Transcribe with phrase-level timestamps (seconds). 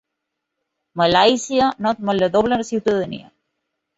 [1.01, 3.31] Malàisia no admet la doble ciutadania.